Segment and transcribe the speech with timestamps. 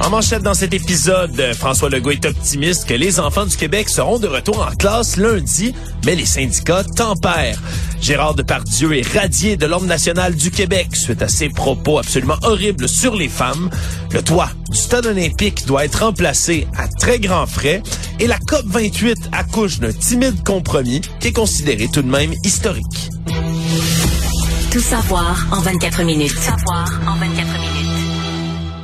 [0.00, 4.18] En manchette dans cet épisode, François Legault est optimiste que les enfants du Québec seront
[4.18, 5.74] de retour en classe lundi,
[6.06, 7.60] mais les syndicats tempèrent.
[8.00, 12.88] Gérard Depardieu est radié de l'Ordre national du Québec suite à ses propos absolument horribles
[12.88, 13.70] sur les femmes.
[14.12, 17.82] Le toit du stade olympique doit être remplacé à très grands frais
[18.20, 23.10] et la COP 28 accouche d'un timide compromis qui est considéré tout de même historique.
[24.70, 26.34] Tout savoir en 24 minutes.
[26.34, 27.77] Tout savoir en 24 minutes.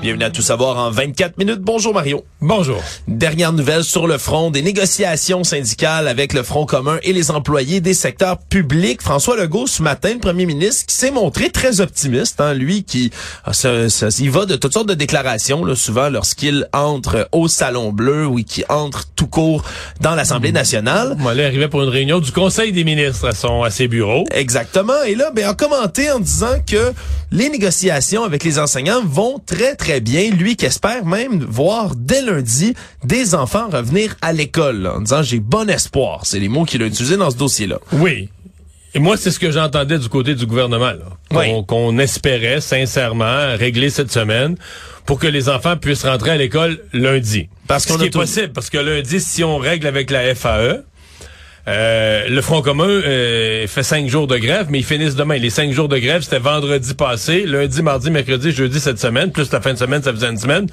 [0.05, 1.61] Bienvenue à Tout savoir en 24 minutes.
[1.63, 2.27] Bonjour Mario.
[2.43, 2.77] Bonjour.
[3.09, 7.81] Dernière nouvelle sur le front des négociations syndicales avec le Front commun et les employés
[7.81, 9.01] des secteurs publics.
[9.01, 12.39] François Legault, ce matin, le premier ministre, qui s'est montré très optimiste.
[12.43, 13.13] Hein, lui qui
[13.51, 13.71] ça,
[14.19, 18.43] il va de toutes sortes de déclarations, là, souvent lorsqu'il entre au Salon Bleu ou
[18.43, 19.65] qui entre tout court
[20.03, 21.17] dans l'Assemblée nationale.
[21.19, 23.89] Moi, là, il arrivait pour une réunion du Conseil des ministres à, son, à ses
[23.89, 24.27] bureaux.
[24.33, 25.03] Exactement.
[25.07, 26.93] Et là, ben, a commenté en disant que
[27.33, 30.31] les négociations avec les enseignants vont très, très bien.
[30.31, 35.41] Lui qui espère même voir dès lundi des enfants revenir à l'école, en disant j'ai
[35.41, 36.21] bon espoir.
[36.25, 37.79] C'est les mots qu'il a utilisés dans ce dossier-là.
[37.93, 38.29] Oui.
[38.97, 40.93] Et moi, c'est ce que j'entendais du côté du gouvernement,
[41.29, 41.67] qu'on Oui.
[41.67, 44.57] qu'on espérait sincèrement régler cette semaine
[45.05, 47.49] pour que les enfants puissent rentrer à l'école lundi.
[47.67, 50.33] Parce ce qu'on qui est tout- possible, parce que lundi, si on règle avec la
[50.35, 50.85] FAE,
[51.67, 55.37] euh, le Front commun euh, fait cinq jours de grève, mais ils finissent demain.
[55.37, 59.51] Les cinq jours de grève, c'était vendredi passé, lundi, mardi, mercredi, jeudi cette semaine, plus
[59.51, 60.67] la fin de semaine, ça faisait une semaine.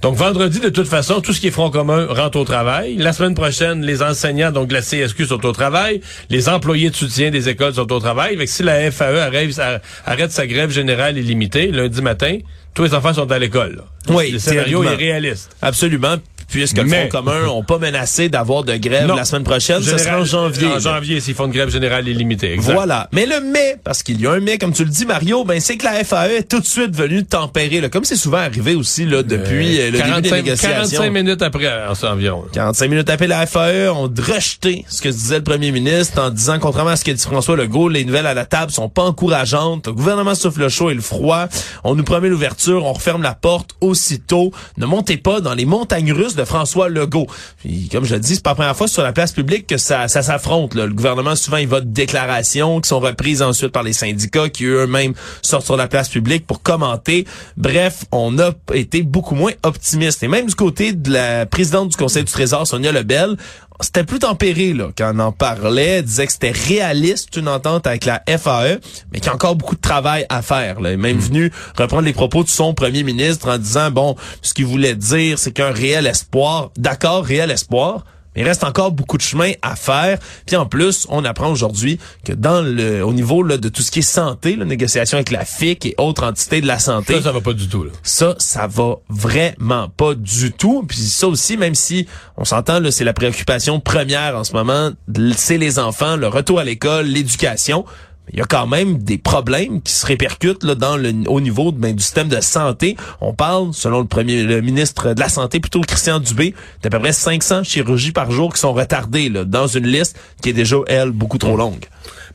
[0.00, 2.96] Donc vendredi, de toute façon, tout ce qui est Front commun rentre au travail.
[2.96, 6.00] La semaine prochaine, les enseignants, donc la CSQ, sont au travail.
[6.30, 8.36] Les employés de soutien des écoles sont au travail.
[8.38, 9.60] Fait que si la FAE arrête,
[10.06, 12.38] arrête sa grève générale illimitée lundi matin,
[12.72, 13.82] tous les enfants sont à l'école.
[14.08, 15.54] Oui, le scénario est réaliste.
[15.60, 16.16] Absolument.
[16.50, 19.14] Puisque le Front commun n'ont pas menacé d'avoir de grève Non.
[19.16, 20.66] la semaine prochaine, ce sera en janvier.
[20.68, 22.52] En janvier, s'ils font une grève générale illimitée.
[22.52, 22.72] Exact.
[22.74, 23.08] Voilà.
[23.12, 25.60] Mais le mais, parce qu'il y a un mais, comme tu le dis, Mario, ben
[25.60, 28.74] c'est que la FAE est tout de suite venue tempérer, là, comme c'est souvent arrivé
[28.74, 30.70] aussi là, depuis euh, le début des 45, négociations.
[30.98, 32.44] 45 minutes après, en- environ.
[32.52, 36.58] 45 minutes après la FAE ont rejeté ce que disait le premier ministre en disant,
[36.58, 39.86] contrairement à ce que dit François Legault, les nouvelles à la table sont pas encourageantes.
[39.86, 41.46] Le gouvernement souffle le chaud et le froid.
[41.84, 44.52] On nous promet l'ouverture, on referme la porte aussitôt.
[44.78, 47.26] Ne montez pas dans les montagnes russes François Legault.
[47.58, 49.76] Puis, comme je le dis, c'est pas la première fois sur la place publique que
[49.76, 50.74] ça, s'affronte.
[50.74, 54.64] Le gouvernement, souvent, il va de déclarations qui sont reprises ensuite par les syndicats qui
[54.64, 57.26] eux-mêmes sortent sur la place publique pour commenter.
[57.56, 60.22] Bref, on a été beaucoup moins optimiste.
[60.22, 63.36] Et même du côté de la présidente du Conseil du Trésor, Sonia Lebel,
[63.82, 68.04] c'était plus tempéré là, quand on en parlait, disait que c'était réaliste une entente avec
[68.04, 68.78] la FAE,
[69.12, 70.80] mais qu'il y a encore beaucoup de travail à faire.
[70.80, 70.90] Là.
[70.90, 74.54] Elle est même venu reprendre les propos de son premier ministre en disant, bon, ce
[74.54, 78.04] qu'il voulait dire, c'est qu'un réel espoir, d'accord, réel espoir,
[78.36, 80.18] il reste encore beaucoup de chemin à faire.
[80.46, 83.90] Puis en plus, on apprend aujourd'hui que dans le au niveau là, de tout ce
[83.90, 87.22] qui est santé, la négociation avec la FIC et autres entités de la santé, Ça,
[87.22, 87.84] ça va pas du tout.
[87.84, 87.90] Là.
[88.02, 90.84] ça, ça va vraiment pas du tout.
[90.86, 94.90] Puis ça aussi, même si on s'entend, là, c'est la préoccupation première en ce moment,
[95.36, 97.84] c'est les enfants, le retour à l'école, l'éducation.
[98.32, 101.72] Il y a quand même des problèmes qui se répercutent là, dans le, au niveau
[101.72, 102.96] ben, du système de santé.
[103.20, 106.98] On parle, selon le premier le ministre de la Santé, plutôt Christian Dubé, d'à peu
[106.98, 110.76] près 500 chirurgies par jour qui sont retardées là, dans une liste qui est déjà,
[110.86, 111.84] elle, beaucoup trop longue.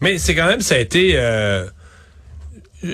[0.02, 1.14] Mais c'est quand même, ça a été...
[1.16, 1.66] euh,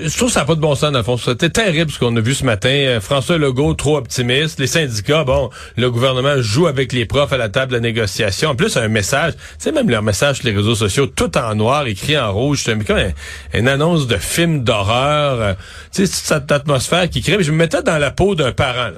[0.06, 1.16] je trouve que ça n'a pas de bon sens, dans le fond.
[1.16, 2.68] C'était terrible ce qu'on a vu ce matin.
[2.70, 4.58] Euh, François Legault, trop optimiste.
[4.58, 8.50] Les syndicats, bon, le gouvernement joue avec les profs à la table de négociation.
[8.50, 11.54] En plus, un message, tu sais, même leur message sur les réseaux sociaux, tout en
[11.54, 12.62] noir, écrit en rouge.
[12.64, 13.12] C'est comme un-
[13.58, 15.40] une annonce de film d'horreur.
[15.40, 15.54] Euh,
[15.94, 17.42] Tu sais, cette atmosphère qui crée.
[17.42, 18.92] Je me mettais dans la peau d'un parent,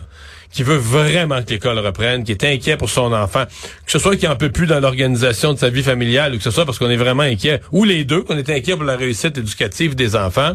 [0.55, 3.45] qui veut vraiment que l'école reprenne, qui est inquiet pour son enfant,
[3.85, 6.45] que ce soit qui en peut plus dans l'organisation de sa vie familiale, ou que
[6.45, 8.97] ce soit parce qu'on est vraiment inquiet, ou les deux, qu'on est inquiet pour la
[8.97, 10.53] réussite éducative des enfants.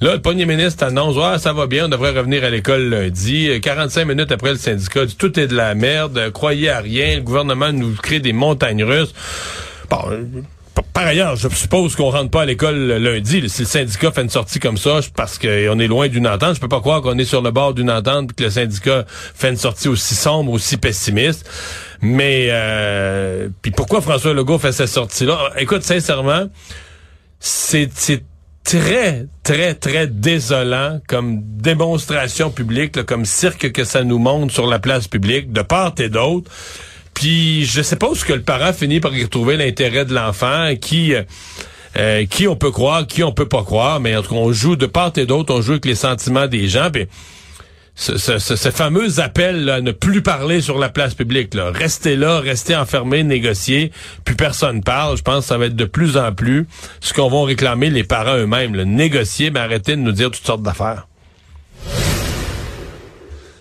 [0.00, 3.48] Là, le premier ministre annonce, ah, ça va bien, on devrait revenir à l'école lundi.
[3.48, 6.78] Euh, 45 minutes après, le syndicat dit, tout est de la merde, euh, croyez à
[6.78, 9.14] rien, le gouvernement nous crée des montagnes russes.
[9.90, 10.24] Bon, euh,
[10.74, 13.48] par- ailleurs, je suppose qu'on rentre pas à l'école le lundi.
[13.48, 16.60] Si le syndicat fait une sortie comme ça, parce qu'on est loin d'une entente, je
[16.60, 19.50] peux pas croire qu'on est sur le bord d'une entente et que le syndicat fait
[19.50, 21.48] une sortie aussi sombre, aussi pessimiste.
[22.00, 25.50] Mais euh, puis pourquoi François Legault fait cette sortie-là?
[25.58, 26.48] Écoute, sincèrement,
[27.38, 27.88] c'est
[28.64, 34.78] très, très, très désolant comme démonstration publique, comme cirque que ça nous montre sur la
[34.78, 36.50] place publique, de part et d'autre.
[37.14, 40.14] Puis je sais pas où ce que le parent finit par y retrouver l'intérêt de
[40.14, 41.14] l'enfant qui...
[41.14, 41.22] euh,
[41.96, 44.52] euh, qui on peut croire, qui on peut pas croire, mais en tout cas, on
[44.52, 46.90] joue de part et d'autre, on joue avec les sentiments des gens.
[46.90, 47.06] Puis,
[47.94, 51.70] ce, ce, fameux appel à ne plus parler sur la place publique, là.
[51.70, 53.92] restez là, restez enfermés, négocier,
[54.24, 55.16] puis personne parle.
[55.16, 56.66] Je pense que ça va être de plus en plus
[57.00, 60.62] ce qu'on vont réclamer les parents eux-mêmes, négocier, mais arrêtez de nous dire toutes sortes
[60.62, 61.06] d'affaires.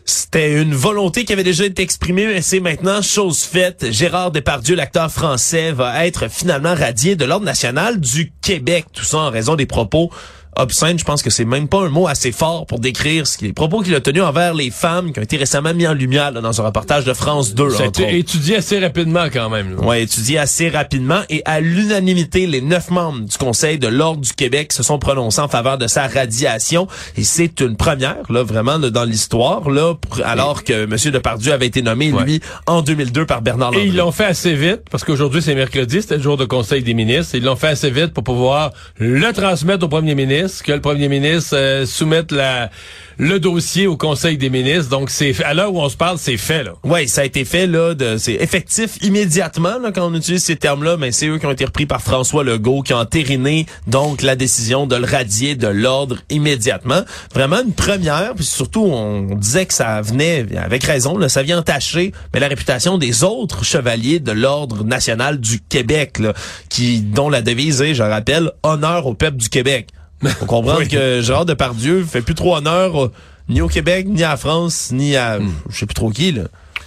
[0.06, 3.92] C'était une volonté qui avait déjà été exprimée, mais c'est maintenant chose faite.
[3.92, 8.86] Gérard Depardieu, l'acteur français, va être finalement radié de l'Ordre national du Québec.
[8.92, 10.12] Tout ça en raison des propos
[10.56, 13.46] obscène, je pense que c'est même pas un mot assez fort pour décrire ce qui,
[13.46, 16.32] les propos qu'il a tenus envers les femmes qui ont été récemment mis en lumière
[16.32, 17.70] dans un reportage de France 2.
[17.72, 19.76] Ça a été étudié assez rapidement quand même.
[19.82, 24.34] Oui, étudié assez rapidement et à l'unanimité, les neuf membres du Conseil de l'Ordre du
[24.34, 28.80] Québec se sont prononcés en faveur de sa radiation et c'est une première, là, vraiment,
[28.80, 31.12] dans l'histoire, là, alors que M.
[31.12, 33.86] Depardieu avait été nommé, lui, en 2002 par Bernard Landry.
[33.86, 36.84] Et ils l'ont fait assez vite, parce qu'aujourd'hui, c'est mercredi, c'était le jour de Conseil
[36.84, 40.72] des ministres, ils l'ont fait assez vite pour pouvoir le transmettre au premier ministre que
[40.72, 42.70] le premier ministre euh, soumette la,
[43.18, 44.90] le dossier au Conseil des ministres.
[44.90, 46.64] Donc, c'est à l'heure où on se parle, c'est fait.
[46.64, 46.74] là.
[46.84, 47.68] Oui, ça a été fait.
[47.68, 47.94] là.
[48.18, 51.66] C'est effectif immédiatement là, quand on utilise ces termes-là, mais c'est eux qui ont été
[51.66, 56.18] repris par François Legault, qui ont entériné donc la décision de le radier de l'ordre
[56.30, 57.02] immédiatement.
[57.34, 61.60] Vraiment une première, puis surtout, on disait que ça venait, avec raison, là, ça vient
[61.60, 66.34] entacher la réputation des autres chevaliers de l'ordre national du Québec, là,
[66.70, 69.88] qui dont la devise est, je rappelle, honneur au peuple du Québec.
[70.40, 73.12] Faut comprendre que Gérard Depardieu fait plus trop honneur
[73.50, 75.52] ni au Québec, ni à la France, ni à hmm.
[75.70, 76.44] je sais plus trop qui là.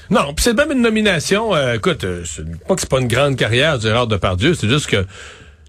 [0.08, 1.54] Non, puis c'est même une nomination.
[1.54, 2.22] Euh, écoute, euh,
[2.68, 5.04] pas que c'est pas une grande carrière Gérard Depardieu, c'est juste que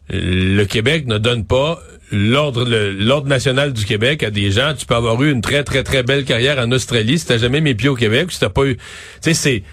[0.09, 1.79] le Québec ne donne pas
[2.11, 4.73] l'ordre l'ordre national du Québec à des gens.
[4.77, 7.61] Tu peux avoir eu une très très très belle carrière en Australie si t'as jamais
[7.61, 8.77] mis pieds au Québec, si t'as pas eu.
[8.77, 8.83] Tu
[9.21, 9.63] sais, c'est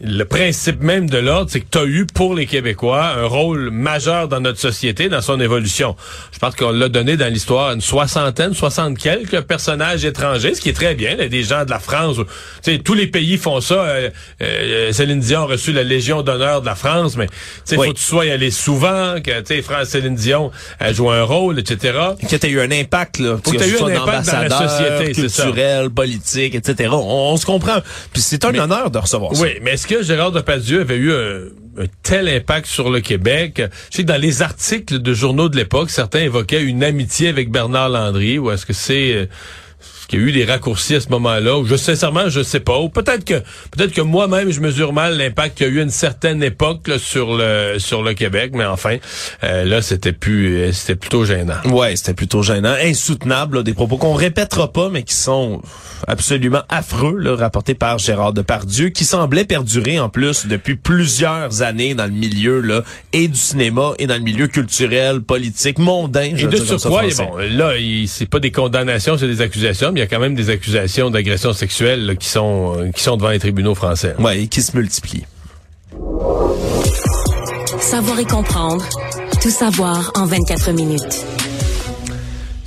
[0.00, 3.70] le principe même de l'ordre, c'est que tu as eu pour les Québécois un rôle
[3.70, 5.96] majeur dans notre société, dans son évolution.
[6.32, 10.68] Je pense qu'on l'a donné dans l'histoire une soixantaine, soixante quelques personnages étrangers, ce qui
[10.68, 11.16] est très bien.
[11.16, 12.16] Là, des gens de la France,
[12.62, 13.74] sais, tous les pays font ça.
[13.74, 14.10] Euh,
[14.40, 17.26] euh, Céline Dion a reçu la Légion d'honneur de la France, mais
[17.68, 21.24] il faut que tu sois allé souvent, que tu France Céline Dion a joué un
[21.24, 21.98] rôle, etc.
[22.28, 23.36] que tu eu un impact, là.
[23.44, 26.90] que tu eu un impact dans la société, culturel, politique, etc.
[26.92, 27.78] On, se comprend.
[28.12, 29.42] Puis c'est un honneur de recevoir ça.
[29.42, 33.62] Oui, mais que Gérard Depardieu avait eu un, tel impact sur le Québec?
[33.90, 37.50] Je sais que dans les articles de journaux de l'époque, certains évoquaient une amitié avec
[37.50, 39.28] Bernard Landry, ou est-ce que c'est...
[40.08, 42.78] Qu'il y a eu des raccourcis à ce moment-là, ou je sincèrement je sais pas,
[42.78, 43.40] ou peut-être que
[43.70, 46.90] peut-être que moi-même je mesure mal l'impact qu'il y a eu à une certaine époque
[46.98, 48.96] sur le sur le Québec, mais enfin
[49.44, 51.60] euh, là c'était plus euh, c'était plutôt gênant.
[51.66, 55.60] Ouais, c'était plutôt gênant, insoutenable, des propos qu'on répétera pas, mais qui sont
[56.06, 61.94] absolument affreux, là, rapportés par Gérard Depardieu, qui semblait perdurer en plus depuis plusieurs années
[61.94, 62.82] dans le milieu là
[63.12, 66.34] et du cinéma et dans le milieu culturel, politique, mondain.
[66.36, 67.72] Et de surcroît, bon, là,
[68.06, 71.52] c'est pas des condamnations, c'est des accusations il y a quand même des accusations d'agression
[71.52, 74.14] sexuelle qui sont euh, qui sont devant les tribunaux français.
[74.20, 75.26] Oui, et qui se multiplient.
[77.80, 78.84] Savoir et comprendre.
[79.42, 81.24] Tout savoir en 24 minutes.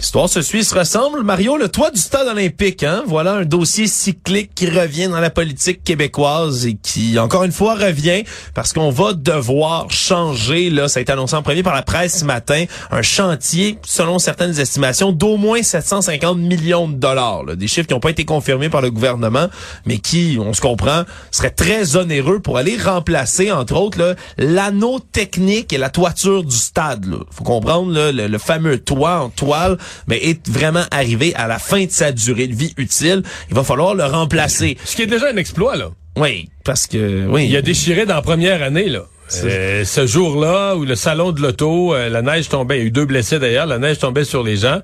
[0.02, 1.22] L'histoire se suit, se ressemble.
[1.22, 3.04] Mario, le toit du stade olympique, hein?
[3.06, 7.76] Voilà un dossier cyclique qui revient dans la politique québécoise et qui, encore une fois,
[7.76, 8.24] revient
[8.56, 12.22] parce qu'on va devoir changer, là, ça a été annoncé en premier par la presse
[12.22, 17.56] ce matin, un chantier, selon certaines estimations, d'au moins 750 millions de dollars.
[17.56, 19.50] Des chiffres qui n'ont pas été confirmés par le gouvernement,
[19.86, 25.72] mais qui, on se comprend, seraient très onéreux pour aller remplacer, entre autres, l'anneau technique
[25.74, 27.06] et la toiture du stade.
[27.06, 27.18] Là.
[27.30, 31.86] faut comprendre le, le fameux toit en toile mais est vraiment arrivé à la fin
[31.86, 33.24] de sa durée de vie utile.
[33.50, 34.78] Il va falloir le remplacer.
[34.86, 35.90] Ce qui est déjà un exploit, là.
[36.18, 37.48] Oui, parce que oui.
[37.50, 39.06] Il a déchiré dans la première année, là.
[39.44, 42.88] Euh, ce jour-là où le salon de l'auto, euh, la neige tombait, il y a
[42.88, 44.82] eu deux blessés d'ailleurs, la neige tombait sur les gens.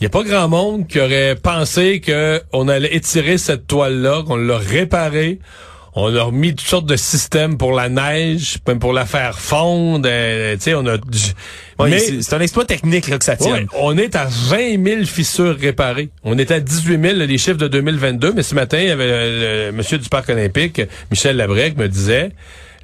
[0.00, 4.36] Il n'y a pas grand monde qui aurait pensé qu'on allait étirer cette toile-là, qu'on
[4.36, 5.38] l'a réparée.
[5.94, 10.08] On a mis toutes sortes de systèmes pour la neige, même pour la faire fondre.
[10.08, 10.96] Euh, tu sais, on a.
[11.84, 13.64] mais c'est un exploit technique là, que ça tient.
[13.78, 16.10] on est à 20 000 fissures réparées.
[16.22, 19.66] On est à 18 000 les chiffres de 2022, mais ce matin, il y avait
[19.66, 20.80] le, monsieur du parc olympique,
[21.10, 22.30] Michel Labrec, me disait.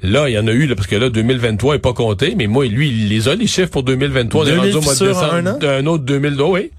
[0.03, 2.45] Là, il y en a eu, là, parce que là, 2023 est pas compté, mais
[2.45, 4.43] moi, lui, il les a, les chiffres pour 2023.
[4.43, 5.33] On est rendu au mois de décembre.
[5.63, 6.71] Un, autre 2000, oui.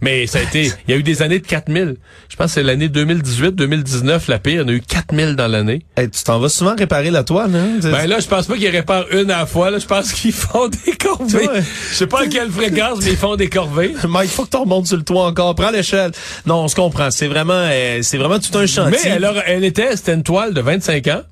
[0.00, 1.96] Mais ça a été, il y a eu des années de 4000.
[2.28, 4.54] Je pense que c'est l'année 2018, 2019, la pire.
[4.54, 5.82] Il y en a eu 4000 dans l'année.
[5.96, 7.78] tu t'en vas souvent réparer la toile, hein?
[7.82, 9.78] Ben là, je pense pas qu'ils réparent une à la fois, là.
[9.78, 11.48] Je pense qu'ils font des corvées.
[11.90, 13.94] Je sais pas à quelle fréquence, mais ils font des corvées.
[14.08, 15.54] Mais il faut que tu remontes sur le toit encore.
[15.54, 16.12] Prends l'échelle.
[16.46, 17.10] Non, on se comprend.
[17.10, 18.98] C'est vraiment, euh, c'est vraiment tout un chantier.
[19.04, 21.22] Mais alors, elle était, c'était une toile de 25 ans,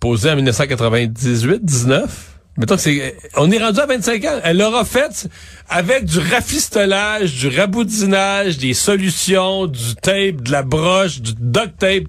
[0.00, 1.64] posée en 1998,
[2.58, 2.60] 19.
[2.60, 4.40] Mettons que c'est, on est rendu à 25 ans.
[4.42, 5.28] Elle l'aura fait
[5.68, 12.04] avec du rafistolage, du raboudinage, des solutions, du tape, de la broche, du duct tape.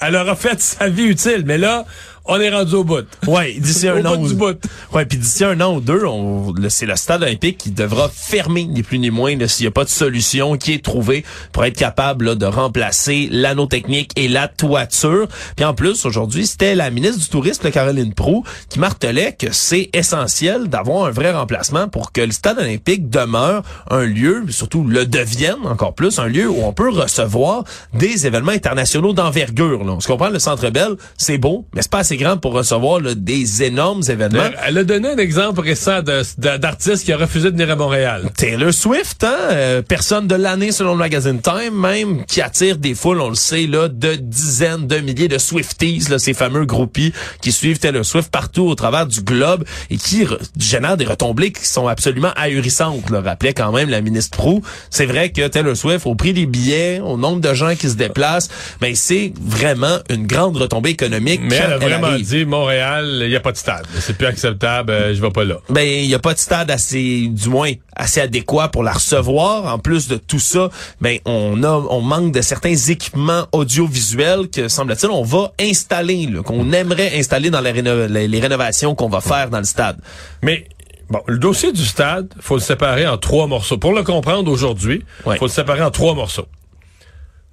[0.00, 1.44] Elle aura fait sa vie utile.
[1.46, 1.86] Mais là,
[2.28, 3.06] on est rendu au bout.
[3.26, 4.16] Ouais, d'ici un an.
[4.16, 4.58] bout ou- du bout.
[4.92, 8.64] Ouais, puis d'ici un an ou deux, on, c'est le stade olympique qui devra fermer,
[8.64, 11.76] ni plus ni moins, s'il n'y a pas de solution qui est trouvée pour être
[11.76, 15.28] capable là, de remplacer l'anneau technique et la toiture.
[15.56, 19.90] Puis en plus, aujourd'hui, c'était la ministre du Tourisme, Caroline Proux, qui martelait que c'est
[19.92, 25.06] essentiel d'avoir un vrai remplacement pour que le stade olympique demeure un lieu, surtout le
[25.06, 27.64] devienne encore plus, un lieu où on peut recevoir
[27.94, 29.80] des événements internationaux d'envergure.
[29.82, 33.14] On se comprend, le Centre Bell, c'est beau, mais c'est pas assez pour recevoir là,
[33.14, 34.42] des énormes événements.
[34.44, 36.00] Elle, elle a donné un exemple récent
[36.38, 38.30] d'artiste qui a refusé de venir à Montréal.
[38.36, 39.34] Taylor Swift, hein?
[39.50, 43.34] euh, personne de l'année selon le magazine Time, même, qui attire des foules, on le
[43.34, 48.04] sait, là, de dizaines de milliers de Swifties, là, ces fameux groupies qui suivent Taylor
[48.04, 52.32] Swift partout au travers du globe et qui re- génèrent des retombées qui sont absolument
[52.36, 54.62] ahurissantes, le rappelait quand même la ministre Prou.
[54.90, 57.94] C'est vrai que Taylor Swift, au prix des billets, au nombre de gens qui se
[57.94, 58.48] déplacent,
[58.80, 61.40] mais c'est vraiment une grande retombée économique.
[61.42, 62.26] Mais quand elle a vraiment arrive.
[62.26, 63.86] dit, Montréal, il n'y a pas de stade.
[64.00, 65.56] C'est plus acceptable, euh, je vais pas là.
[65.68, 69.72] Ben, il y a pas de stade assez, du moins, assez adéquat pour la recevoir.
[69.72, 70.70] En plus de tout ça,
[71.00, 76.72] ben, on a, on manque de certains équipements audiovisuels que, semble-t-il, on va installer, qu'on
[76.72, 79.98] aimerait installer dans les, réno- les- les rénovations qu'on va faire dans le stade.
[80.42, 80.66] Mais
[81.10, 83.78] bon, le dossier du stade, faut le séparer en trois morceaux.
[83.78, 85.36] Pour le comprendre aujourd'hui, Ouais.
[85.38, 86.46] faut le séparer en trois morceaux.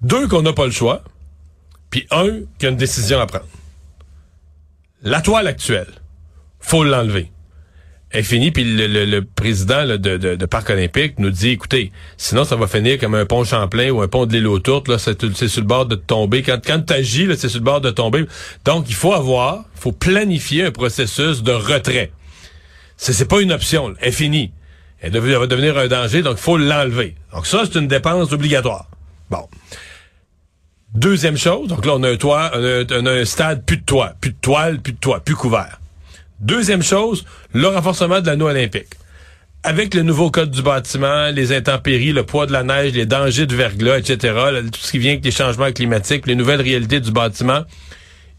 [0.01, 1.01] Deux qu'on n'a pas le choix,
[1.89, 3.45] puis un qui a une décision à prendre.
[5.05, 5.89] La toile actuelle,
[6.61, 7.29] faut l'enlever.
[8.09, 12.45] Elle est finie, puis le, président de, de, de Parc olympique nous dit, écoutez, sinon
[12.45, 14.97] ça va finir comme un pont Champlain ou un pont de l'île aux Tourtes, là,
[14.99, 16.41] c'est sur le bord de tomber.
[16.41, 18.25] Quand, quand t'agis, là, c'est sur le bord de tomber.
[18.63, 22.11] Donc, il faut avoir, faut planifier un processus de retrait.
[22.95, 23.93] C'est, c'est pas une option.
[23.99, 24.53] Elle est finie.
[25.01, 27.15] Elle, elle va devenir un danger, donc il faut l'enlever.
[27.33, 28.87] Donc ça, c'est une dépense obligatoire.
[29.29, 29.49] Bon.
[30.93, 34.13] Deuxième chose, donc là, on a un toit, on a, un stade, plus de toit,
[34.21, 35.79] plus de toile, plus de toit, plus couvert.
[36.39, 38.89] Deuxième chose, le renforcement de l'anneau olympique.
[39.63, 43.47] Avec le nouveau code du bâtiment, les intempéries, le poids de la neige, les dangers
[43.47, 44.35] de verglas, etc.,
[44.71, 47.63] tout ce qui vient avec les changements climatiques, les nouvelles réalités du bâtiment,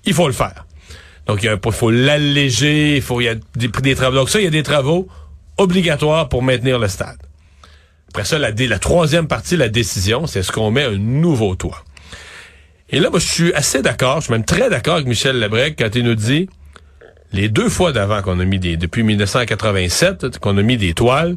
[0.05, 0.65] il faut le faire.
[1.27, 4.17] Donc, il faut l'alléger, il faut, y a des, travaux.
[4.17, 5.09] Donc ça, il y a des travaux
[5.57, 7.19] obligatoires pour maintenir le stade.
[8.11, 11.83] Après ça, la, la troisième partie, la décision, c'est est-ce qu'on met un nouveau toit?
[12.91, 15.77] Et là, moi, je suis assez d'accord, je suis même très d'accord avec Michel Lebrec
[15.79, 16.49] quand il nous dit,
[17.33, 21.37] les deux fois d'avant qu'on a mis des, depuis 1987, qu'on a mis des toiles,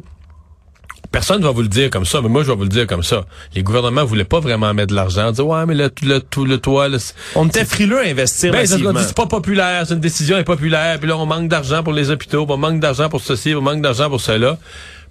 [1.10, 3.02] personne va vous le dire comme ça, mais moi, je vais vous le dire comme
[3.02, 3.24] ça.
[3.54, 6.58] Les gouvernements voulaient pas vraiment mettre de l'argent, dire, ouais, mais le, le, tout le
[6.58, 10.98] toit, c'est- On était frileux à investir ben, c'est pas populaire, c'est une décision impopulaire,
[11.00, 13.80] puis là, on manque d'argent pour les hôpitaux, on manque d'argent pour ceci, on manque
[13.82, 14.58] d'argent pour cela.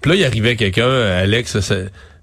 [0.02, 1.58] Puis là, il arrivait quelqu'un, Alex,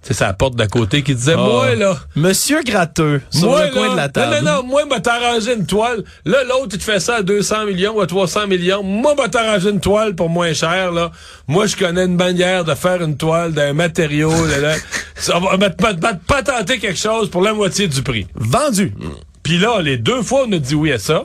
[0.05, 3.87] c'est sa porte d'à côté, qui disait, moi, là, Monsieur Gratteux, sur moi, le coin
[3.87, 4.37] là, de la table.
[4.37, 6.05] Non, non, non, moi, m'a t'arrangé une toile.
[6.27, 8.83] Là, l'autre, il te fait ça à 200 millions ou à 300 millions.
[8.83, 11.11] Moi, m'a t'arrangé une toile pour moins cher, là.
[11.49, 14.75] Moi, je connais une manière de faire une toile d'un matériau, là, là.
[15.17, 15.57] Ça va
[16.27, 18.27] patenter quelque chose pour la moitié du prix.
[18.35, 18.93] Vendu.
[19.43, 21.25] Puis là, les deux fois, on a dit oui à ça.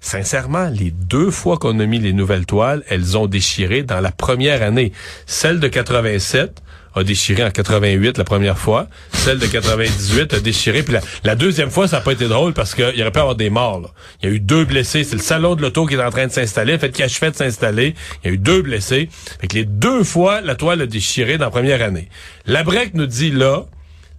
[0.00, 4.12] Sincèrement, les deux fois qu'on a mis les nouvelles toiles, elles ont déchiré dans la
[4.12, 4.92] première année.
[5.26, 6.60] Celle de 87
[6.94, 8.86] a déchiré en 88 la première fois.
[9.12, 10.82] Celle de 98 a déchiré.
[10.82, 13.18] Puis la, la deuxième fois, ça n'a pas été drôle parce qu'il y aurait pu
[13.18, 13.80] avoir des morts.
[13.80, 13.88] là.
[14.22, 15.04] Il y a eu deux blessés.
[15.04, 16.78] C'est le salon de l'auto qui est en train de s'installer.
[16.78, 17.94] Fait qu'il achevait de s'installer.
[18.22, 19.08] Il y a eu deux blessés.
[19.40, 22.08] Fait que les deux fois, la toile a déchiré dans la première année.
[22.46, 23.64] La break nous dit là,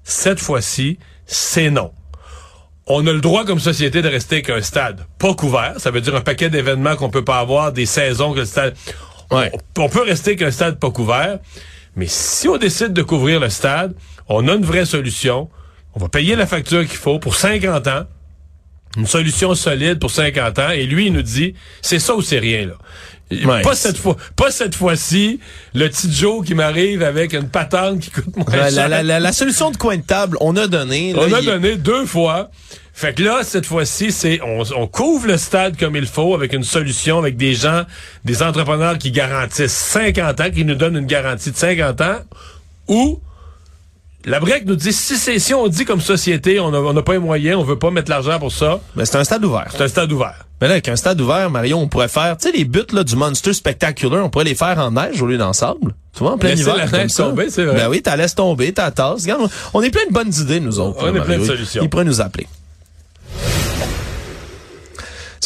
[0.03, 1.91] cette fois-ci, c'est non
[2.87, 5.73] on a le droit comme société de rester qu'un stade pas couvert.
[5.77, 8.75] Ça veut dire un paquet d'événements qu'on peut pas avoir, des saisons que le stade...
[9.31, 9.51] Ouais.
[9.77, 11.39] On, on peut rester qu'un stade pas couvert,
[11.95, 13.93] mais si on décide de couvrir le stade,
[14.27, 15.49] on a une vraie solution.
[15.93, 18.03] On va payer la facture qu'il faut pour 50 ans.
[18.97, 20.69] Une solution solide pour 50 ans.
[20.71, 23.61] Et lui, il nous dit, c'est ça ou c'est rien, là.
[23.63, 25.39] Pas cette fois, pas cette fois-ci,
[25.73, 28.87] le petit Joe qui m'arrive avec une patente qui coûte moins La, cher.
[28.87, 31.11] la, la, la solution de coin de table, on a donné.
[31.13, 32.51] là, On a il- donné deux fois.
[32.97, 36.53] Fait que là, cette fois-ci, c'est on, on couvre le stade comme il faut avec
[36.53, 37.83] une solution, avec des gens,
[38.23, 42.15] des entrepreneurs qui garantissent 50 ans, qui nous donnent une garantie de 50 ans,
[42.87, 43.19] ou
[44.23, 47.19] la BREC nous dit si c'est si on dit comme société, on n'a pas les
[47.19, 49.67] moyens, on veut pas mettre l'argent pour ça, Ben, c'est un stade ouvert.
[49.75, 50.45] c'est un stade ouvert.
[50.61, 53.03] Mais là, avec un stade ouvert, Marion, on pourrait faire, tu sais, les buts là,
[53.03, 55.93] du Monster Spectacular, on pourrait les faire en neige au lieu d'en sable.
[56.15, 56.77] Tu vois, en plein Laisser hiver.
[56.77, 57.23] la comme ça.
[57.25, 57.75] tomber, c'est vrai.
[57.75, 59.23] Ben oui, t'as laisse tomber, t'as tasse.
[59.23, 60.97] Regarde, on- est plein de bonnes idées, nous autres.
[61.01, 61.83] On là, est plein de solutions.
[61.83, 62.47] Il pourrait nous appeler.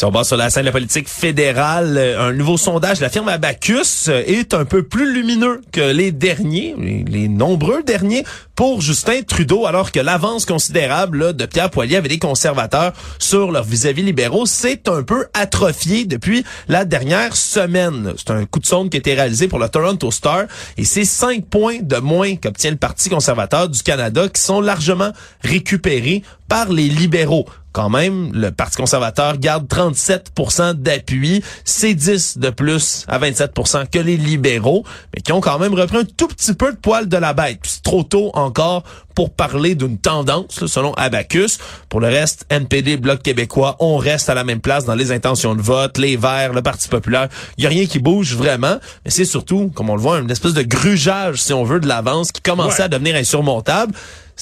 [0.00, 3.02] Si on va sur la scène de la politique fédérale, euh, un nouveau sondage de
[3.02, 8.24] la firme Abacus euh, est un peu plus lumineux que les derniers, les, nombreux derniers,
[8.54, 13.64] pour Justin Trudeau, alors que l'avance considérable de Pierre Poilier avec des conservateurs sur leurs
[13.64, 18.14] vis-à-vis libéraux s'est un peu atrophié depuis la dernière semaine.
[18.16, 20.44] C'est un coup de sonde qui a été réalisé pour le Toronto Star
[20.78, 25.10] et c'est cinq points de moins qu'obtient le Parti conservateur du Canada qui sont largement
[25.42, 27.44] récupérés par les libéraux.
[27.72, 31.42] Quand même, le Parti conservateur garde 37% d'appui.
[31.64, 34.84] C'est 10 de plus à 27% que les libéraux,
[35.14, 37.60] mais qui ont quand même repris un tout petit peu de poil de la bête.
[37.62, 38.82] C'est trop tôt encore
[39.14, 41.58] pour parler d'une tendance, selon Abacus.
[41.88, 45.54] Pour le reste, NPD, Bloc québécois, on reste à la même place dans les intentions
[45.54, 47.28] de vote, les Verts, le Parti populaire.
[47.56, 50.30] Il y a rien qui bouge vraiment, mais c'est surtout, comme on le voit, une
[50.30, 53.92] espèce de grugeage, si on veut, de l'avance qui commençait à devenir insurmontable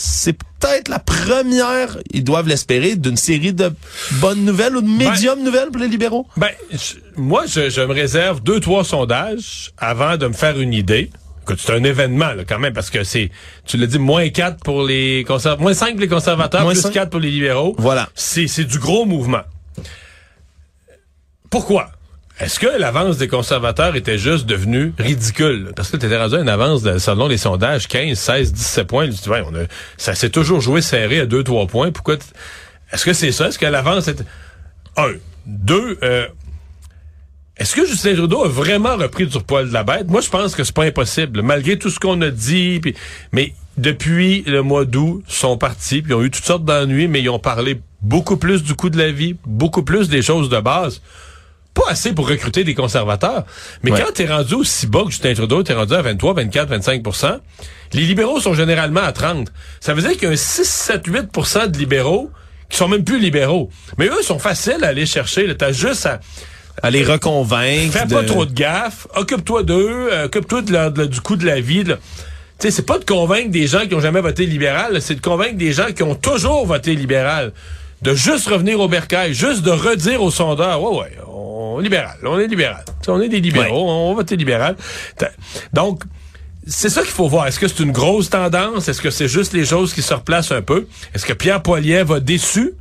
[0.01, 3.73] c'est peut-être la première, ils doivent l'espérer, d'une série de
[4.21, 6.25] bonnes nouvelles ou de médium nouvelles pour les libéraux?
[6.37, 6.51] Ben,
[7.17, 11.11] moi, je, je, me réserve deux, trois sondages avant de me faire une idée.
[11.57, 13.31] C'est un événement, là, quand même, parce que c'est,
[13.67, 16.83] tu l'as dit, moins 4 pour les conservateurs, moins 5 pour les conservateurs, moins plus
[16.83, 16.93] 5.
[16.93, 17.75] 4 pour les libéraux.
[17.79, 18.09] Voilà.
[18.15, 19.43] C'est, c'est du gros mouvement.
[21.51, 21.91] Pourquoi?
[22.41, 25.73] Est-ce que l'avance des conservateurs était juste devenue ridicule?
[25.75, 28.87] Parce que tu étais rendu à une avance, de, selon les sondages, 15, 16, 17
[28.87, 29.09] points.
[29.11, 29.65] Tu ouais, on a,
[29.97, 31.91] ça s'est toujours joué serré à 2, 3 points.
[31.91, 32.17] Pourquoi?
[32.93, 33.49] Est-ce que c'est ça?
[33.49, 34.25] Est-ce que l'avance est...
[34.97, 35.15] Un.
[35.47, 36.29] Deux, euh,
[37.57, 40.09] est-ce que Justin Trudeau a vraiment repris du poil de la bête?
[40.09, 42.81] Moi, je pense que c'est pas impossible, malgré tout ce qu'on a dit.
[43.33, 47.21] Mais depuis le mois d'août, sont partis, puis ils ont eu toutes sortes d'ennuis, mais
[47.21, 50.61] ils ont parlé beaucoup plus du coût de la vie, beaucoup plus des choses de
[50.61, 51.03] base
[51.81, 53.45] pas assez pour recruter des conservateurs.
[53.83, 54.03] Mais ouais.
[54.03, 57.39] quand t'es rendu aussi bas que Justin Trudeau, t'es rendu à 23, 24, 25%
[57.95, 59.51] les libéraux sont généralement à 30.
[59.81, 62.31] Ça veut dire qu'il y a un 6, 7, 8% de libéraux
[62.69, 63.71] qui sont même plus libéraux.
[63.97, 65.55] Mais eux sont faciles à aller chercher.
[65.57, 66.21] T'as juste à
[66.81, 67.99] à les reconvaincre.
[67.99, 68.15] Fais de...
[68.15, 69.09] pas trop de gaffe.
[69.17, 70.11] Occupe-toi d'eux.
[70.13, 71.85] Euh, Occupe-toi de, du coût de la vie.
[71.85, 71.93] Tu
[72.59, 75.57] sais, c'est pas de convaincre des gens qui ont jamais voté libéral, c'est de convaincre
[75.57, 77.53] des gens qui ont toujours voté libéral.
[78.03, 81.17] De juste revenir au bercail, juste de redire aux sondeurs, ouais, ouais,
[81.59, 82.85] on est libéral, on est libéral.
[83.03, 83.93] T'sais, on est des libéraux, ouais.
[83.93, 84.77] on va voter libéral.
[85.73, 86.05] Donc,
[86.67, 87.47] c'est ça qu'il faut voir.
[87.47, 88.89] Est-ce que c'est une grosse tendance?
[88.89, 90.87] Est-ce que c'est juste les choses qui se replacent un peu?
[91.15, 92.75] Est-ce que Pierre Poilievre va déçu?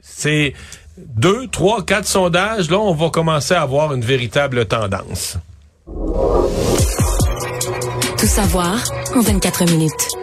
[0.00, 0.54] C'est
[0.98, 2.70] deux, trois, quatre sondages.
[2.70, 5.38] Là, on va commencer à avoir une véritable tendance.
[8.16, 8.82] Tout savoir
[9.14, 10.15] en 24 minutes.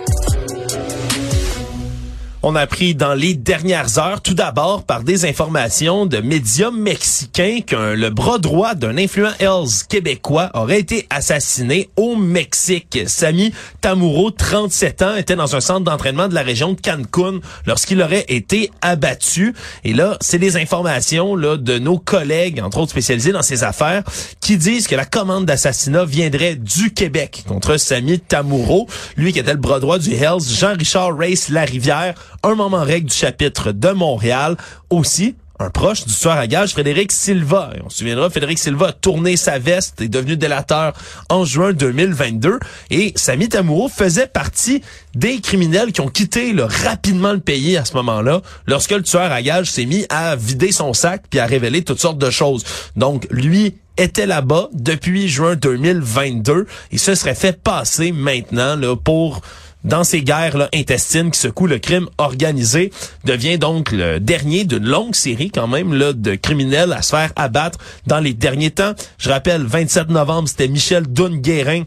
[2.45, 7.59] On a appris dans les dernières heures, tout d'abord par des informations de médias mexicains,
[7.65, 12.99] que le bras droit d'un influent Hells québécois aurait été assassiné au Mexique.
[13.07, 18.01] Sami Tamuro, 37 ans, était dans un centre d'entraînement de la région de Cancun lorsqu'il
[18.01, 19.53] aurait été abattu.
[19.85, 24.03] Et là, c'est des informations là de nos collègues, entre autres spécialisés dans ces affaires,
[24.41, 29.53] qui disent que la commande d'assassinat viendrait du Québec contre Sami Tamuro, lui qui était
[29.53, 34.57] le bras droit du Hells, Jean-Richard Race Larivière, un moment règle du chapitre de Montréal.
[34.89, 37.71] Aussi, un proche du tueur à gage, Frédéric Silva.
[37.75, 40.93] Et on se souviendra, Frédéric Silva a tourné sa veste, est devenu délateur
[41.29, 42.59] en juin 2022.
[42.89, 44.81] Et Sami Tamouro faisait partie
[45.15, 49.41] des criminels qui ont quitté rapidement le pays à ce moment-là, lorsque le tueur à
[49.41, 52.65] gage s'est mis à vider son sac puis à révéler toutes sortes de choses.
[52.95, 59.41] Donc, lui était là-bas depuis juin 2022 et se serait fait passer maintenant là, pour
[59.83, 62.91] dans ces guerres là, intestines qui secouent le crime organisé,
[63.25, 67.31] devient donc le dernier d'une longue série quand même là, de criminels à se faire
[67.35, 68.93] abattre dans les derniers temps.
[69.17, 71.83] Je rappelle, 27 novembre, c'était Michel Dunguerin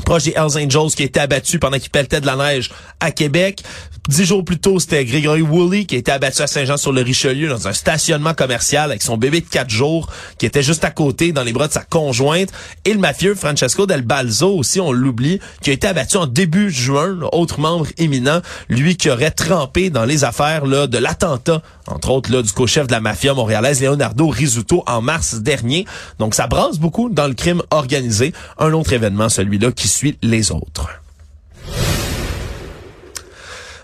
[0.00, 3.10] proche des Hells Angels qui a été abattu pendant qu'il pelletait de la neige à
[3.10, 3.62] Québec.
[4.08, 7.72] Dix jours plus tôt, c'était Grégory Woolley qui a été abattu à Saint-Jean-sur-le-Richelieu dans un
[7.72, 10.08] stationnement commercial avec son bébé de quatre jours
[10.38, 12.50] qui était juste à côté dans les bras de sa conjointe.
[12.84, 16.70] Et le mafieux Francesco Del Balzo aussi, on l'oublie, qui a été abattu en début
[16.70, 22.10] juin, autre membre éminent, lui qui aurait trempé dans les affaires là, de l'attentat, entre
[22.10, 25.86] autres là, du co-chef de la mafia montréalaise, Leonardo Rizzuto, en mars dernier.
[26.18, 28.32] Donc ça brasse beaucoup dans le crime organisé.
[28.58, 30.88] Un autre événement, celui-là, qui suit les autres.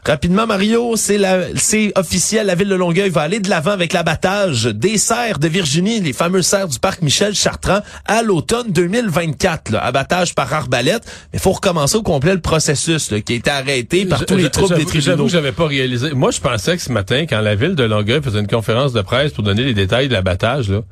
[0.07, 1.19] Rapidement, Mario, c'est
[1.57, 2.47] c'est officiel.
[2.47, 6.13] La ville de Longueuil va aller de l'avant avec l'abattage des cerfs de Virginie, les
[6.13, 9.71] fameux cerfs du parc Michel Chartrand, à l'automne 2024.
[9.71, 9.85] Là.
[9.85, 11.03] Abattage par arbalète.
[11.33, 14.25] Mais il faut recommencer au complet le processus là, qui a été arrêté par je,
[14.27, 15.27] tous les troupes des tribunaux.
[15.29, 16.13] J'avais pas réalisé.
[16.13, 19.03] Moi, je pensais que ce matin, quand la ville de Longueuil faisait une conférence de
[19.03, 20.83] presse pour donner les détails de l'abattage, là,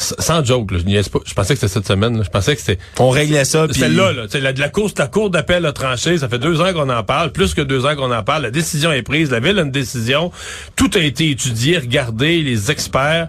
[0.00, 1.18] Sans joke, là, je, niaise pas.
[1.26, 2.16] je pensais que c'était cette semaine.
[2.16, 2.22] là.
[2.22, 3.66] Je pensais que c'était On réglait ça.
[3.66, 4.26] puis- c'est là, là.
[4.40, 6.18] La, la course, la cour d'appel a tranché.
[6.18, 8.42] Ça fait deux ans qu'on en parle, plus que deux ans qu'on en parle.
[8.44, 9.30] La décision est prise.
[9.30, 10.30] La ville a une décision.
[10.76, 13.28] Tout a été étudié, regardé, les experts.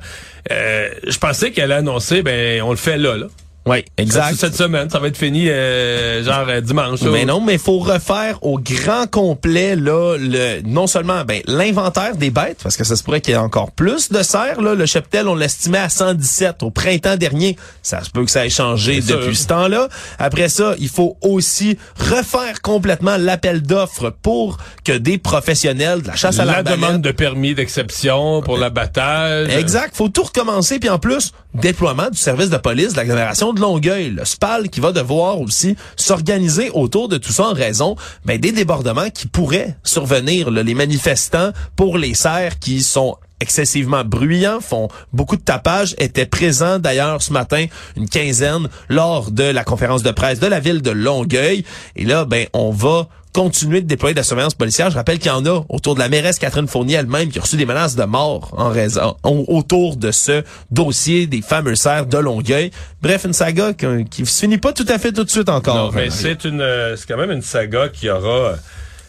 [0.51, 3.25] Euh, je pensais qu'elle allait annoncer, ben, on le fait là, là.
[3.65, 4.35] Oui, exact.
[4.35, 7.01] Cette semaine, ça va être fini, euh, genre euh, dimanche.
[7.01, 12.15] Mais non, mais il faut refaire au grand complet là, le, non seulement ben, l'inventaire
[12.15, 14.61] des bêtes, parce que ça se pourrait qu'il y ait encore plus de cerfs.
[14.61, 14.75] Là.
[14.75, 17.57] Le cheptel, on l'estimait à 117 au printemps dernier.
[17.83, 19.37] Ça se peut que ça ait changé depuis sûr.
[19.37, 19.89] ce temps-là.
[20.17, 26.15] Après ça, il faut aussi refaire complètement l'appel d'offres pour que des professionnels de la
[26.15, 29.49] chasse à la l'arbalète demande de permis d'exception pour l'abattage.
[29.49, 29.95] Exact.
[29.95, 30.79] Faut tout recommencer.
[30.79, 34.09] Puis en plus, déploiement du service de police de l'agglomération de Longueuil.
[34.09, 37.95] Le SPAL qui va devoir aussi s'organiser autour de tout ça en raison
[38.25, 40.49] ben, des débordements qui pourraient survenir.
[40.49, 46.79] Les manifestants pour les serres qui sont excessivement bruyants, font beaucoup de tapage, étaient présents
[46.79, 50.91] d'ailleurs ce matin, une quinzaine, lors de la conférence de presse de la ville de
[50.91, 51.63] Longueuil.
[51.95, 54.89] Et là, ben, on va continuer de déployer de la surveillance policière.
[54.89, 57.41] Je rappelle qu'il y en a autour de la mairesse Catherine Fournier elle-même qui a
[57.41, 62.07] reçu des menaces de mort en raison au- autour de ce dossier des fameux serres
[62.07, 62.71] de Longueuil.
[63.01, 65.75] Bref, une saga qui, qui se finit pas tout à fait tout de suite encore.
[65.75, 68.55] Non, mais c'est une, euh, c'est quand même une saga qui aura, euh,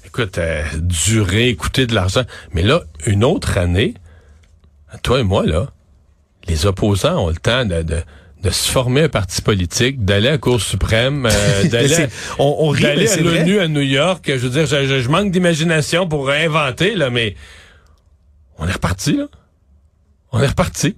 [0.06, 2.22] écoute, euh, duré, coûté de l'argent.
[2.52, 3.94] Mais là, une autre année,
[5.02, 5.68] toi et moi, là,
[6.46, 8.02] les opposants ont le temps de, de,
[8.42, 12.07] de se former un parti politique, d'aller à la Cour suprême, euh, d'aller
[12.38, 14.24] on, on rit, à l'ONU à New York.
[14.26, 17.37] Je veux dire, je, je- je manque d'imagination pour inventer, là, mais
[18.59, 19.26] on est reparti, là.
[20.33, 20.96] On est reparti.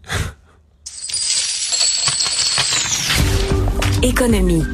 [4.02, 4.64] Économie.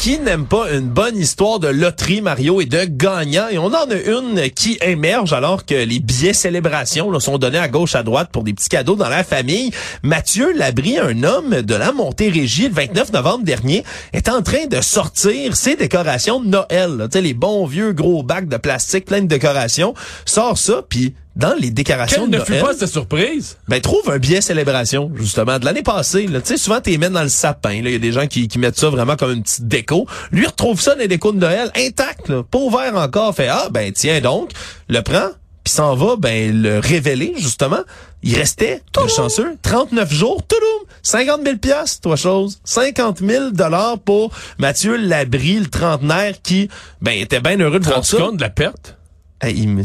[0.00, 3.48] Qui n'aime pas une bonne histoire de loterie, Mario, et de gagnants?
[3.50, 7.58] Et on en a une qui émerge alors que les billets célébrations là, sont donnés
[7.58, 9.72] à gauche, à droite pour des petits cadeaux dans la famille.
[10.02, 13.84] Mathieu Labrie, un homme de la Montérégie, le 29 novembre dernier,
[14.14, 16.96] est en train de sortir ses décorations de Noël.
[16.96, 17.20] là.
[17.20, 19.92] Les bons vieux gros bacs de plastique plein de décorations.
[20.24, 22.64] Sort ça, puis dans les décorations Quelle de ne fut Noël...
[22.64, 23.56] pas cette surprise?
[23.66, 26.26] Ben, trouve un billet célébration, justement, de l'année passée.
[26.26, 27.72] Tu sais, souvent, t'es mets dans le sapin.
[27.72, 30.06] Il y a des gens qui, qui mettent ça vraiment comme une petite déco.
[30.30, 33.34] Lui, retrouve ça dans les décos de Noël, intact, là, pas ouvert encore.
[33.34, 34.50] Fait, ah, ben, tiens donc,
[34.88, 35.30] le prend,
[35.64, 37.80] puis s'en va, ben, le révéler, justement.
[38.22, 42.60] Il restait, le chanceux, 39 jours, toudoum, 50 000 piastres, toi chose.
[42.64, 46.68] 50 000 dollars pour Mathieu Labrie, le trentenaire, qui,
[47.00, 48.18] ben, était bien heureux de voir ça.
[48.30, 48.99] de la perte?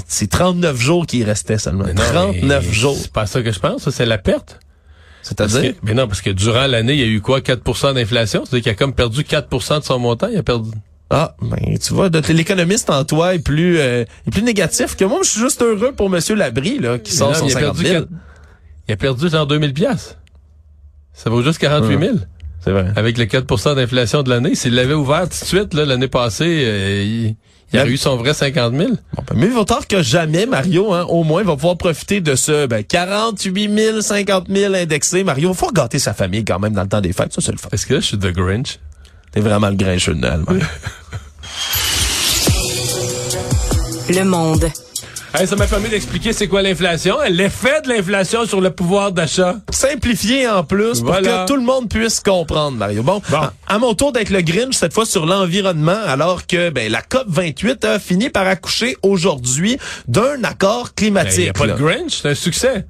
[0.07, 1.85] C'est 39 jours qu'il restait seulement.
[1.85, 2.97] Non, 39 mais jours.
[2.99, 4.59] C'est pas ça que je pense, c'est la perte.
[5.21, 5.73] C'est-à-dire?
[5.81, 7.39] mais non, parce que durant l'année, il y a eu quoi?
[7.39, 8.43] 4% d'inflation?
[8.45, 10.27] C'est-à-dire qu'il a comme perdu 4% de son montant.
[10.31, 10.69] Il a perdu.
[11.09, 15.19] Ah, ben tu vois, l'économiste en toi est plus euh, est plus négatif que moi.
[15.23, 17.61] Je suis juste heureux pour Monsieur Labrie là, qui sort non, son il, a 50
[17.75, 17.93] perdu 000.
[18.01, 18.11] quatre-
[18.87, 20.17] il a perdu genre 2000 pièces.
[21.13, 22.15] Ça vaut juste 48 000.
[22.59, 22.87] C'est vrai.
[22.95, 24.55] Avec le 4% d'inflation de l'année.
[24.55, 27.35] S'il l'avait ouvert tout de suite, là, l'année passée, euh, il,
[27.73, 28.89] il Mais- eu son vrai 50 000.
[28.89, 30.93] Bon, ben, mieux vaut tard que jamais, Mario.
[30.93, 35.23] Hein, au moins, il va pouvoir profiter de ce ben, 48 000, 50 000 indexé.
[35.23, 37.33] Mario, il va falloir gâter sa famille quand même dans le temps des fêtes.
[37.33, 37.69] Ça, c'est le fun.
[37.71, 38.79] Est-ce que là, je suis The Grinch?
[39.31, 40.41] T'es vraiment le grincheux de Noël.
[44.09, 44.69] Le monde.
[45.39, 49.55] Hey, ça m'a permis d'expliquer c'est quoi l'inflation, l'effet de l'inflation sur le pouvoir d'achat.
[49.71, 53.03] Simplifié en plus pour que tout le monde puisse comprendre, Mario.
[53.03, 53.37] Bon, Bon.
[53.37, 57.01] À, à mon tour d'être le Grinch, cette fois sur l'environnement, alors que ben, la
[57.01, 61.49] COP 28 a fini par accoucher aujourd'hui d'un accord Ben, Il climatique.
[61.49, 61.75] a pas de là.
[61.77, 62.85] Grinch, c'est un succès.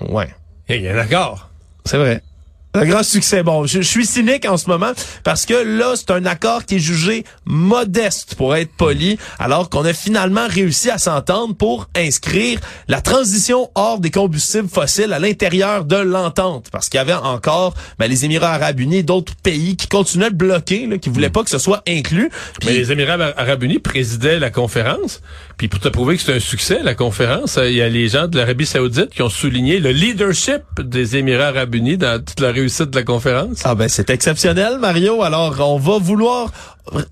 [0.00, 0.28] Ouais.
[0.68, 1.50] Il y a un accord.
[1.84, 2.22] C'est vrai.
[2.72, 3.42] Un grand succès.
[3.42, 4.92] Bon, je, je suis cynique en ce moment
[5.24, 9.84] parce que là, c'est un accord qui est jugé modeste pour être poli, alors qu'on
[9.84, 15.84] a finalement réussi à s'entendre pour inscrire la transition hors des combustibles fossiles à l'intérieur
[15.84, 16.68] de l'entente.
[16.70, 20.30] Parce qu'il y avait encore ben, les Émirats arabes unis et d'autres pays qui continuaient
[20.30, 22.30] de bloquer, là, qui voulaient pas que ce soit inclus.
[22.64, 25.22] Mais les Émirats arabes unis présidaient la conférence.
[25.56, 28.28] Puis pour te prouver que c'est un succès, la conférence, il y a les gens
[28.28, 32.52] de l'Arabie saoudite qui ont souligné le leadership des Émirats arabes unis dans toute la
[32.60, 33.62] réussite de la conférence?
[33.64, 35.22] Ah ben c'est exceptionnel Mario.
[35.22, 36.50] Alors on va vouloir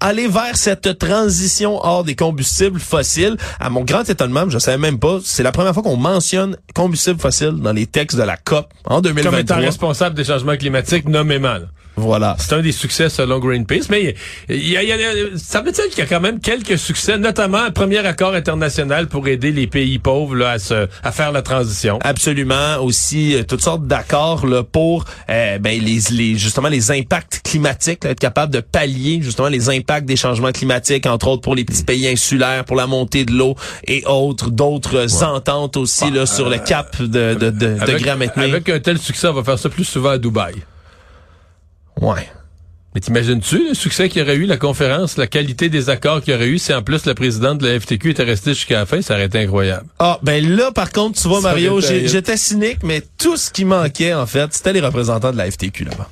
[0.00, 3.36] aller vers cette transition hors des combustibles fossiles.
[3.60, 7.20] À mon grand étonnement, je savais même pas, c'est la première fois qu'on mentionne combustibles
[7.20, 9.56] fossiles dans les textes de la COP en Comme étant 2023.
[9.58, 11.58] responsable des changements climatiques nommément.
[11.98, 12.18] Là.
[12.18, 12.36] Voilà.
[12.38, 14.14] C'est un des succès selon Greenpeace, mais
[14.48, 14.96] il y a, il y a,
[15.36, 19.08] ça veut dire qu'il y a quand même quelques succès, notamment un premier accord international
[19.08, 21.98] pour aider les pays pauvres là, à, se, à faire la transition.
[22.02, 22.76] Absolument.
[22.80, 28.04] Aussi, euh, toutes sortes d'accords là, pour euh, ben, les, les, justement les impacts climatiques,
[28.04, 31.64] là, être capable de pallier justement les impacts des changements climatiques, entre autres pour les
[31.64, 33.54] petits pays insulaires, pour la montée de l'eau
[33.86, 38.48] et autres, d'autres ententes aussi là, sur le cap de, de, de, avec, maintenir.
[38.48, 40.54] avec un tel succès, on va faire ça plus souvent à Dubaï.
[42.00, 42.28] Ouais.
[42.94, 46.32] Mais t'imagines-tu le succès qu'il y aurait eu, la conférence, la qualité des accords qu'il
[46.32, 48.86] y aurait eu, si en plus la présidente de la FTQ était restée jusqu'à la
[48.86, 49.86] fin, ça aurait été incroyable.
[49.98, 53.64] Ah, ben là, par contre, tu vois, Ça Mario, j'étais cynique, mais tout ce qui
[53.64, 56.08] manquait, en fait, c'était les représentants de la FTQ là-bas.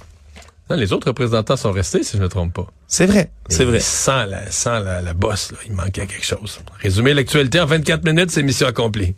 [0.71, 2.67] Non, les autres représentants sont restés, si je ne me trompe pas.
[2.87, 3.81] C'est vrai, c'est vrai.
[3.81, 6.61] Sans la, sans la, la bosse, là, il manquait quelque chose.
[6.81, 9.17] Résumer l'actualité en 24 minutes, c'est mission accomplie.